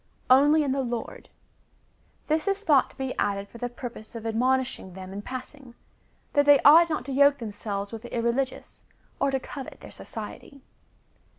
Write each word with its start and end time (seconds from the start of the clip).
Only 0.31 0.63
in 0.63 0.71
the 0.71 0.81
Lord. 0.81 1.29
This 2.25 2.47
is 2.47 2.63
thought 2.63 2.89
to 2.89 2.97
be 2.97 3.13
added 3.19 3.47
for 3.47 3.59
the 3.59 3.69
purpose 3.69 4.15
of 4.15 4.25
admonishing 4.25 4.93
them 4.93 5.13
in 5.13 5.21
passing, 5.21 5.75
that 6.33 6.47
they 6.47 6.59
ought 6.61 6.89
not 6.89 7.05
to 7.05 7.11
yoke 7.11 7.37
themselves 7.37 7.91
with 7.91 8.01
the 8.01 8.11
irreligious, 8.17 8.83
or 9.19 9.29
to 9.29 9.39
covet 9.39 9.81
their 9.81 9.91
society. 9.91 10.63